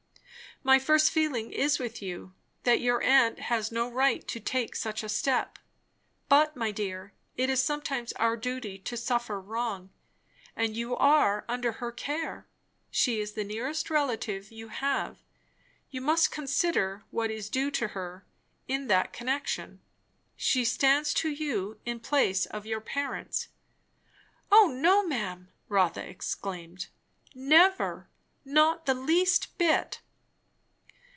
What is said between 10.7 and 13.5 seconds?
you are under her care; she is the